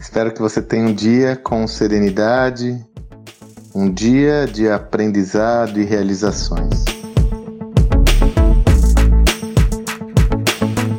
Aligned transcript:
Espero 0.00 0.32
que 0.32 0.40
você 0.40 0.62
tenha 0.62 0.86
um 0.86 0.94
dia 0.94 1.36
com 1.36 1.66
serenidade, 1.68 2.82
um 3.74 3.92
dia 3.92 4.46
de 4.46 4.66
aprendizado 4.66 5.78
e 5.78 5.84
realizações. 5.84 6.86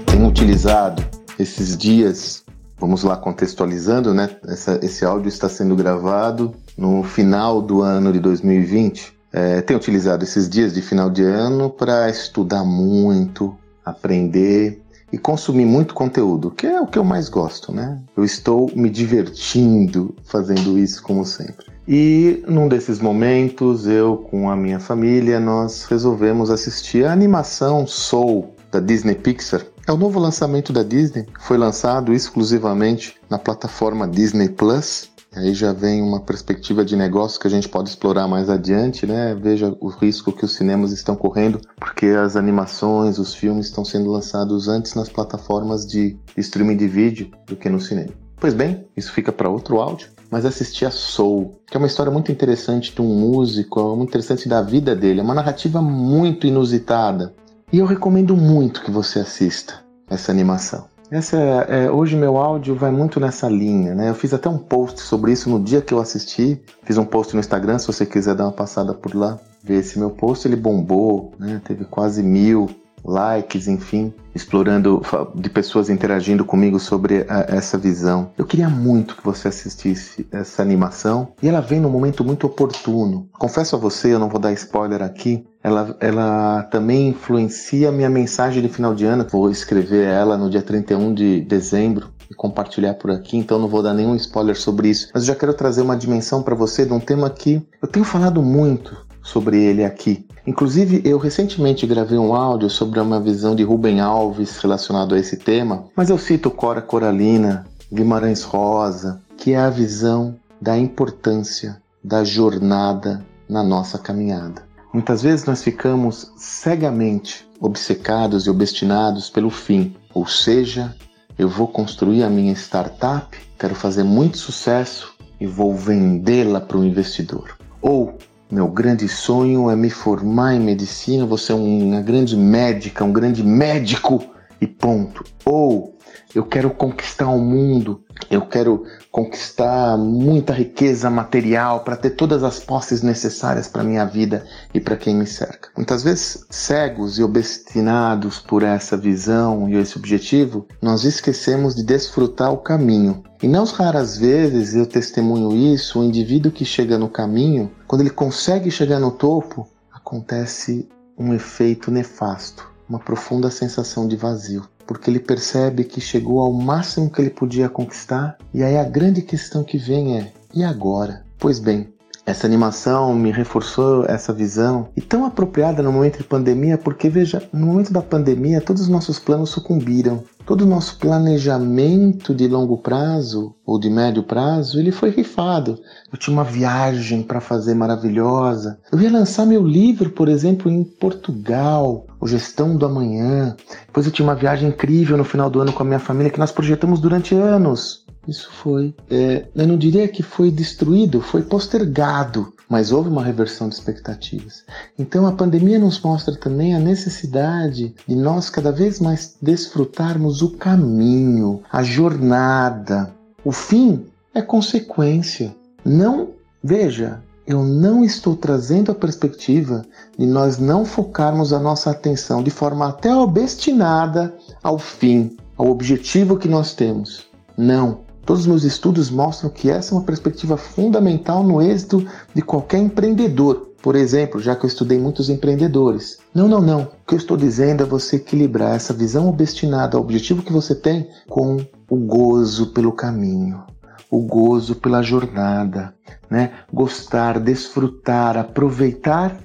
Tenho 0.05 0.27
utilizado 0.27 1.03
esses 1.39 1.75
dias, 1.75 2.45
vamos 2.79 3.03
lá 3.03 3.17
contextualizando, 3.17 4.13
né? 4.13 4.29
Essa, 4.48 4.79
esse 4.84 5.04
áudio 5.04 5.29
está 5.29 5.49
sendo 5.49 5.75
gravado 5.75 6.54
no 6.77 7.02
final 7.02 7.59
do 7.59 7.81
ano 7.81 8.13
de 8.13 8.20
2020. 8.20 9.18
É, 9.33 9.61
tenho 9.61 9.79
utilizado 9.79 10.23
esses 10.23 10.47
dias 10.47 10.75
de 10.75 10.81
final 10.81 11.09
de 11.09 11.23
ano 11.23 11.72
para 11.72 12.08
estudar 12.08 12.63
muito, 12.63 13.58
aprender 13.83 14.80
e 15.11 15.17
consumir 15.17 15.65
muito 15.65 15.93
conteúdo, 15.93 16.51
que 16.51 16.65
é 16.65 16.79
o 16.79 16.88
que 16.88 16.97
eu 16.97 17.03
mais 17.03 17.29
gosto, 17.29 17.73
né? 17.73 17.99
Eu 18.15 18.23
estou 18.23 18.71
me 18.75 18.89
divertindo 18.89 20.15
fazendo 20.23 20.77
isso 20.77 21.03
como 21.03 21.25
sempre. 21.25 21.65
E 21.88 22.43
num 22.47 22.67
desses 22.67 22.99
momentos, 22.99 23.88
eu 23.88 24.17
com 24.17 24.49
a 24.49 24.55
minha 24.55 24.79
família, 24.79 25.39
nós 25.39 25.85
resolvemos 25.85 26.49
assistir 26.49 27.05
a 27.05 27.11
animação 27.11 27.85
Soul 27.85 28.55
da 28.71 28.79
Disney 28.79 29.16
Pixar. 29.16 29.66
É 29.88 29.91
o 29.91 29.97
novo 29.97 30.19
lançamento 30.19 30.71
da 30.71 30.83
Disney, 30.83 31.25
foi 31.39 31.57
lançado 31.57 32.13
exclusivamente 32.13 33.16
na 33.30 33.38
plataforma 33.38 34.07
Disney 34.07 34.47
Plus 34.47 35.10
Aí 35.34 35.53
já 35.53 35.71
vem 35.71 36.02
uma 36.02 36.20
perspectiva 36.20 36.84
de 36.84 36.98
negócio 36.98 37.39
que 37.39 37.48
a 37.48 37.49
gente 37.49 37.70
pode 37.70 37.88
explorar 37.88 38.27
mais 38.27 38.49
adiante, 38.49 39.08
né? 39.08 39.34
Veja 39.34 39.73
o 39.80 39.88
risco 39.88 40.34
que 40.34 40.44
os 40.44 40.53
cinemas 40.53 40.91
estão 40.91 41.16
correndo, 41.16 41.62
porque 41.77 42.08
as 42.08 42.36
animações, 42.36 43.17
os 43.17 43.33
filmes 43.33 43.67
estão 43.67 43.86
sendo 43.86 44.11
lançados 44.11 44.67
antes 44.67 44.94
nas 44.94 45.08
plataformas 45.08 45.86
de 45.86 46.17
streaming 46.36 46.75
de 46.75 46.88
vídeo 46.88 47.31
do 47.47 47.55
que 47.55 47.70
no 47.70 47.80
cinema. 47.80 48.11
Pois 48.42 48.53
bem, 48.53 48.86
isso 48.97 49.14
fica 49.14 49.31
para 49.31 49.50
outro 49.50 49.80
áudio, 49.80 50.09
mas 50.30 50.45
assisti 50.45 50.86
a 50.86 50.92
Soul, 50.92 51.61
que 51.66 51.77
é 51.77 51.80
uma 51.80 51.88
história 51.88 52.11
muito 52.11 52.30
interessante 52.30 52.94
de 52.94 53.02
um 53.02 53.05
músico, 53.05 53.80
é 53.80 53.95
muito 53.95 54.09
interessante 54.09 54.50
da 54.50 54.61
vida 54.61 54.94
dele, 54.94 55.22
é 55.22 55.23
uma 55.23 55.36
narrativa 55.36 55.81
muito 55.81 56.45
inusitada. 56.45 57.33
E 57.72 57.80
eu 57.80 57.86
recomendo 57.86 58.36
muito 58.36 58.81
que 58.81 58.92
você 58.92 59.20
assista 59.20 59.75
essa 60.09 60.30
animação. 60.30 60.92
Essa 61.12 61.38
é, 61.38 61.84
é, 61.84 61.92
hoje 61.92 62.16
meu 62.16 62.38
áudio 62.38 62.73
vai 62.73 62.90
muito 62.90 63.20
nessa 63.20 63.50
linha, 63.50 63.94
né? 63.94 64.09
Eu 64.09 64.16
fiz 64.16 64.34
até 64.34 64.48
um 64.48 64.58
post 64.58 65.02
sobre 65.02 65.34
isso 65.34 65.50
no 65.50 65.62
dia 65.62 65.81
que 65.81 65.94
eu 65.94 66.00
assisti. 66.00 66.62
Fiz 66.84 66.98
um 66.98 67.04
post 67.04 67.34
no 67.34 67.42
Instagram, 67.42 67.78
se 67.80 67.88
você 67.88 68.06
quiser 68.06 68.34
dar 68.34 68.45
uma 68.45 68.54
passada 68.54 68.94
por 68.94 69.14
lá, 69.14 69.38
ver 69.62 69.80
esse 69.80 70.00
meu 70.00 70.09
post. 70.09 70.48
Ele 70.48 70.56
bombou, 70.56 71.34
né? 71.38 71.59
Teve 71.66 71.84
quase 71.84 72.23
mil 72.23 72.70
likes, 73.03 73.67
enfim, 73.67 74.13
explorando 74.33 75.02
de 75.35 75.49
pessoas 75.49 75.89
interagindo 75.89 76.45
comigo 76.45 76.80
sobre 76.80 77.25
a, 77.27 77.45
essa 77.49 77.77
visão. 77.77 78.31
Eu 78.38 78.45
queria 78.45 78.69
muito 78.69 79.16
que 79.16 79.23
você 79.23 79.47
assistisse 79.47 80.27
essa 80.31 80.61
animação 80.61 81.33
e 81.41 81.47
ela 81.47 81.61
vem 81.61 81.80
num 81.80 81.89
momento 81.89 82.23
muito 82.23 82.47
oportuno. 82.47 83.30
Confesso 83.33 83.75
a 83.75 83.80
você, 83.80 84.13
eu 84.13 84.19
não 84.19 84.30
vou 84.30 84.39
dar 84.39 84.53
spoiler 84.53 85.02
aqui, 85.02 85.45
ela, 85.63 85.95
ela 85.99 86.63
também 86.63 87.09
influencia 87.09 87.89
a 87.89 87.91
minha 87.91 88.09
mensagem 88.09 88.61
de 88.61 88.69
final 88.69 88.95
de 88.95 89.05
ano. 89.05 89.27
Vou 89.30 89.49
escrever 89.49 90.08
ela 90.08 90.38
no 90.38 90.49
dia 90.49 90.61
31 90.61 91.13
de 91.13 91.41
dezembro 91.41 92.09
e 92.30 92.33
compartilhar 92.33 92.93
por 92.93 93.11
aqui, 93.11 93.38
então 93.38 93.59
não 93.59 93.67
vou 93.67 93.83
dar 93.83 93.93
nenhum 93.93 94.15
spoiler 94.15 94.58
sobre 94.58 94.89
isso. 94.89 95.09
Mas 95.13 95.23
eu 95.23 95.27
já 95.27 95.36
quero 95.36 95.53
trazer 95.53 95.81
uma 95.81 95.97
dimensão 95.97 96.41
para 96.41 96.55
você 96.55 96.86
de 96.86 96.93
um 96.93 96.99
tema 96.99 97.30
que 97.30 97.61
eu 97.81 97.88
tenho 97.88 98.05
falado 98.05 98.41
muito 98.41 99.11
sobre 99.22 99.61
ele 99.61 99.83
aqui. 99.83 100.25
Inclusive, 100.45 101.02
eu 101.05 101.17
recentemente 101.17 101.86
gravei 101.86 102.17
um 102.17 102.33
áudio 102.33 102.69
sobre 102.69 103.00
uma 103.00 103.19
visão 103.19 103.55
de 103.55 103.64
Rubem 103.64 104.00
Alves 104.00 104.58
relacionado 104.58 105.14
a 105.14 105.19
esse 105.19 105.38
tema, 105.38 105.86
mas 105.95 106.09
eu 106.09 106.17
cito 106.17 106.49
Cora 106.49 106.82
Coralina, 106.82 107.67
Guimarães 107.92 108.43
Rosa, 108.43 109.21
que 109.37 109.54
é 109.54 109.58
a 109.58 109.70
visão 109.70 110.36
da 110.59 110.77
importância 110.77 111.82
da 112.04 112.23
jornada 112.23 113.26
na 113.48 113.64
nossa 113.64 113.98
caminhada. 113.98 114.64
Muitas 114.93 115.21
vezes 115.21 115.45
nós 115.45 115.64
ficamos 115.64 116.32
cegamente 116.36 117.48
obcecados 117.59 118.45
e 118.45 118.49
obstinados 118.49 119.30
pelo 119.30 119.49
fim, 119.49 119.95
ou 120.14 120.27
seja, 120.27 120.95
eu 121.38 121.48
vou 121.48 121.67
construir 121.67 122.23
a 122.23 122.30
minha 122.30 122.53
startup, 122.53 123.38
quero 123.58 123.76
fazer 123.76 124.03
muito 124.03 124.38
sucesso 124.38 125.14
e 125.39 125.45
vou 125.48 125.73
vendê-la 125.73 126.59
para 126.59 126.77
o 126.77 126.83
investidor. 126.83 127.58
Ou 127.82 128.18
meu 128.51 128.68
grande 128.68 129.07
sonho 129.07 129.69
é 129.69 129.75
me 129.78 129.89
formar 129.89 130.56
em 130.56 130.60
medicina, 130.60 131.25
você 131.25 131.54
é 131.54 131.56
uma 131.56 132.01
grande 132.01 132.36
médica, 132.36 133.06
um 133.06 133.13
grande 133.13 133.42
médico 133.42 134.22
e 134.60 134.68
ponto. 134.68 135.24
Ou 135.45 135.90
eu 136.34 136.45
quero 136.45 136.69
conquistar 136.69 137.28
o 137.28 137.39
mundo, 137.39 138.04
eu 138.30 138.42
quero 138.42 138.86
conquistar 139.12 139.98
muita 139.98 140.54
riqueza 140.54 141.10
material 141.10 141.81
para 141.81 141.98
ter 141.98 142.12
todas 142.12 142.44
as 142.44 142.60
posses 142.60 143.01
necessárias 143.01 143.68
para 143.68 143.84
minha 143.84 144.06
vida 144.06 144.45
e 144.74 144.80
para 144.80 144.95
quem 144.95 145.16
me 145.16 145.28
cerca. 145.28 145.69
Muitas 145.75 146.04
vezes, 146.04 146.45
cegos 146.50 147.19
e 147.19 147.24
obstinados 147.24 148.39
por 148.39 148.63
essa 148.63 148.95
visão 148.95 149.68
e 149.68 149.75
esse 149.75 149.98
objetivo, 149.98 150.66
nós 150.81 151.04
esquecemos 151.04 151.75
de 151.75 151.84
desfrutar 151.84 152.54
o 152.54 152.57
caminho. 152.57 153.24
E 153.44 153.48
não 153.48 153.66
raras 153.66 154.18
vezes 154.18 154.75
eu 154.75 154.86
testemunho 154.86 155.56
isso, 155.56 156.00
o 156.00 156.04
indivíduo 156.04 156.51
que 156.51 156.63
chega 156.63 156.98
no 156.98 157.10
caminho, 157.10 157.72
quando 157.88 158.01
ele 158.01 158.10
consegue 158.10 158.72
chegar 158.72 159.00
no 159.00 159.12
topo, 159.12 159.68
acontece 159.92 160.88
um 161.18 161.33
efeito 161.33 161.92
nefasto, 161.92 162.72
uma 162.88 163.00
profunda 163.00 163.51
sensação 163.51 164.07
de 164.07 164.16
vazio 164.16 164.63
porque 164.91 165.09
ele 165.09 165.21
percebe 165.21 165.85
que 165.85 166.01
chegou 166.01 166.41
ao 166.41 166.51
máximo 166.51 167.09
que 167.09 167.21
ele 167.21 167.29
podia 167.29 167.69
conquistar, 167.69 168.38
e 168.53 168.62
aí 168.62 168.77
a 168.77 168.83
grande 168.83 169.21
questão 169.21 169.63
que 169.63 169.77
vem 169.77 170.18
é: 170.18 170.33
e 170.53 170.65
agora? 170.65 171.24
Pois 171.39 171.59
bem, 171.59 171.94
essa 172.25 172.45
animação 172.45 173.15
me 173.15 173.31
reforçou 173.31 174.06
essa 174.06 174.33
visão 174.33 174.89
e 174.94 175.00
tão 175.00 175.25
apropriada 175.25 175.81
no 175.81 175.94
momento 175.94 176.18
de 176.18 176.25
pandemia, 176.25 176.77
porque 176.77 177.07
veja, 177.07 177.41
no 177.53 177.68
momento 177.68 177.94
da 177.94 178.01
pandemia 178.01 178.59
todos 178.59 178.81
os 178.81 178.89
nossos 178.89 179.18
planos 179.18 179.50
sucumbiram. 179.50 180.25
Todo 180.45 180.62
o 180.62 180.68
nosso 180.68 180.97
planejamento 180.97 182.33
de 182.33 182.47
longo 182.47 182.77
prazo 182.77 183.56
ou 183.65 183.79
de 183.79 183.89
médio 183.89 184.24
prazo, 184.24 184.79
ele 184.79 184.91
foi 184.91 185.09
rifado. 185.09 185.79
Eu 186.12 186.18
tinha 186.18 186.33
uma 186.33 186.44
viagem 186.44 187.24
para 187.24 187.39
fazer 187.39 187.74
maravilhosa. 187.74 188.79
Eu 188.91 189.00
ia 189.00 189.12
lançar 189.12 189.45
meu 189.45 189.65
livro, 189.65 190.09
por 190.09 190.27
exemplo, 190.27 190.69
em 190.69 190.83
Portugal, 190.83 192.06
o 192.19 192.27
Gestão 192.27 192.75
do 192.75 192.85
Amanhã. 192.85 193.56
Depois 193.85 194.06
eu 194.06 194.12
tinha 194.12 194.27
uma 194.27 194.35
viagem 194.35 194.69
incrível 194.69 195.18
no 195.18 195.24
final 195.24 195.50
do 195.50 195.62
ano 195.62 195.74
com 195.74 195.83
a 195.83 195.85
minha 195.85 196.00
família 196.00 196.31
que 196.31 196.39
nós 196.39 196.51
projetamos 196.51 197.00
durante 197.00 197.35
anos. 197.35 198.06
Isso 198.27 198.51
foi, 198.51 198.94
é, 199.09 199.47
eu 199.56 199.68
não 199.68 199.77
diria 199.77 200.07
que 200.07 200.21
foi 200.21 200.51
destruído, 200.51 201.21
foi 201.21 201.41
postergado, 201.41 202.53
mas 202.71 202.94
houve 202.94 203.09
uma 203.09 203.21
reversão 203.21 203.68
de 203.68 203.75
expectativas. 203.75 204.63
Então 204.98 205.27
a 205.27 205.33
pandemia 205.33 205.77
nos 205.77 206.00
mostra 206.00 206.33
também 206.33 206.74
a 206.74 206.80
necessidade 206.80 207.94
de 208.07 208.15
nós 208.15 208.50
cada 208.50 208.71
vez 208.71 208.98
mais 209.01 209.36
desfrutarmos 209.42 210.42
o 210.42 210.51
caminho, 210.51 211.62
a 211.69 211.83
jornada. 211.83 213.13
O 213.44 213.51
fim 213.51 214.06
é 214.33 214.42
consequência. 214.42 215.54
Não, 215.83 216.30
veja, 216.63 217.21
eu 217.45 217.62
não 217.62 218.06
estou 218.06 218.38
trazendo 218.38 218.89
a 218.89 218.95
perspectiva 218.95 219.83
de 220.18 220.25
nós 220.25 220.57
não 220.57 220.86
focarmos 220.86 221.51
a 221.51 221.59
nossa 221.59 221.92
atenção 221.92 222.42
de 222.42 222.51
forma 222.51 222.88
até 222.88 223.13
obstinada 223.13 224.33
ao 224.63 224.80
fim, 224.80 225.36
ao 225.57 225.68
objetivo 225.68 226.38
que 226.38 226.48
nós 226.48 226.74
temos. 226.74 227.27
Não. 227.57 228.09
Todos 228.31 228.45
os 228.45 228.47
meus 228.47 228.63
estudos 228.63 229.09
mostram 229.09 229.50
que 229.50 229.69
essa 229.69 229.94
é 229.94 229.97
uma 229.97 230.06
perspectiva 230.06 230.56
fundamental 230.56 231.44
no 231.44 231.62
êxito 231.62 232.07
de 232.33 232.42
qualquer 232.42 232.77
empreendedor. 232.77 233.74
Por 233.81 233.94
exemplo, 233.94 234.39
já 234.39 234.56
que 234.56 234.63
eu 234.63 234.69
estudei 234.69 234.97
muitos 234.97 235.29
empreendedores. 235.29 236.17
Não, 236.33 236.47
não, 236.47 236.61
não. 236.61 236.83
O 236.83 237.06
que 237.06 237.13
eu 237.13 237.17
estou 237.17 237.35
dizendo 237.35 237.83
é 237.83 237.85
você 237.85 238.15
equilibrar 238.15 238.73
essa 238.73 238.94
visão 238.94 239.27
obstinada 239.27 239.97
ao 239.97 240.03
objetivo 240.03 240.44
que 240.44 240.53
você 240.53 240.73
tem 240.73 241.09
com 241.27 241.57
o 241.89 241.97
gozo 241.97 242.67
pelo 242.67 242.94
caminho, 242.94 243.65
o 244.09 244.21
gozo 244.21 244.75
pela 244.75 245.01
jornada, 245.01 245.94
né? 246.29 246.53
Gostar, 246.71 247.38
desfrutar, 247.38 248.38
aproveitar 248.38 249.38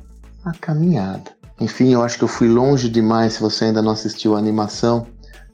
a 0.44 0.52
caminhada. 0.52 1.32
Enfim, 1.60 1.92
eu 1.92 2.04
acho 2.04 2.18
que 2.18 2.22
eu 2.22 2.28
fui 2.28 2.46
longe 2.46 2.88
demais 2.88 3.32
se 3.32 3.40
você 3.40 3.64
ainda 3.64 3.82
não 3.82 3.90
assistiu 3.90 4.36
a 4.36 4.38
animação. 4.38 5.08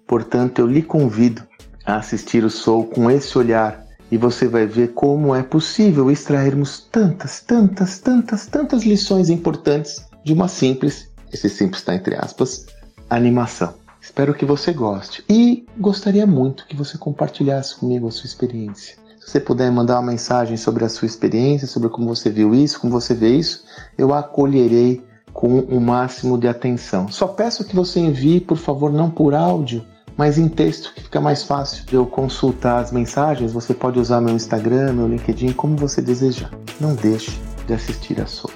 Portanto, 0.06 0.58
eu 0.58 0.66
lhe 0.66 0.82
convido 0.82 1.42
a 1.84 1.96
assistir 1.96 2.44
o 2.44 2.50
Soul 2.50 2.87
com 2.87 3.11
esse 3.11 3.37
olhar 3.37 3.84
e 4.11 4.19
você 4.19 4.46
vai 4.46 4.67
ver 4.67 4.93
como 4.93 5.34
é 5.34 5.43
possível 5.43 6.11
extrairmos 6.11 6.81
tantas, 6.81 7.40
tantas, 7.40 7.99
tantas, 7.99 8.46
tantas 8.46 8.82
lições 8.82 9.31
importantes 9.31 10.05
de 10.23 10.32
uma 10.32 10.49
simples, 10.49 11.11
esse 11.32 11.49
simples 11.49 11.81
está 11.81 11.94
entre 11.94 12.14
aspas, 12.14 12.67
animação. 13.08 13.75
Espero 14.00 14.34
que 14.34 14.44
você 14.44 14.73
goste 14.73 15.25
e 15.29 15.64
gostaria 15.79 16.26
muito 16.26 16.67
que 16.67 16.76
você 16.76 16.99
compartilhasse 16.99 17.76
comigo 17.76 18.08
a 18.08 18.11
sua 18.11 18.26
experiência. 18.26 18.96
Se 19.20 19.31
você 19.31 19.40
puder 19.40 19.70
mandar 19.70 20.00
uma 20.00 20.11
mensagem 20.11 20.56
sobre 20.56 20.84
a 20.84 20.88
sua 20.88 21.06
experiência, 21.06 21.69
sobre 21.69 21.88
como 21.88 22.08
você 22.08 22.29
viu 22.29 22.52
isso, 22.55 22.81
como 22.81 22.93
você 22.93 23.14
vê 23.14 23.37
isso, 23.37 23.64
eu 23.96 24.12
acolherei 24.12 25.02
com 25.32 25.61
o 25.61 25.81
máximo 25.81 26.37
de 26.37 26.49
atenção. 26.49 27.08
Só 27.08 27.29
peço 27.29 27.64
que 27.64 27.75
você 27.75 28.00
envie, 28.00 28.40
por 28.40 28.58
favor, 28.58 28.93
não 28.93 29.08
por 29.08 29.34
áudio, 29.34 29.87
mas 30.16 30.38
em 30.38 30.48
texto 30.48 30.92
que 30.94 31.02
fica 31.02 31.20
mais 31.20 31.42
fácil 31.42 31.84
de 31.86 31.94
eu 31.94 32.06
consultar 32.06 32.80
as 32.80 32.92
mensagens. 32.92 33.52
Você 33.52 33.74
pode 33.74 33.98
usar 33.98 34.20
meu 34.20 34.34
Instagram, 34.34 34.92
meu 34.92 35.08
LinkedIn, 35.08 35.52
como 35.52 35.76
você 35.76 36.00
desejar. 36.00 36.50
Não 36.80 36.94
deixe 36.94 37.40
de 37.66 37.74
assistir 37.74 38.20
a 38.20 38.26
Soul. 38.26 38.52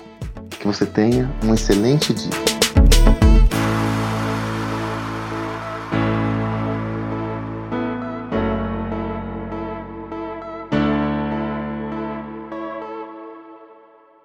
Que 0.50 0.66
você 0.66 0.86
tenha 0.86 1.30
um 1.44 1.54
excelente 1.54 2.12
dia. 2.12 2.55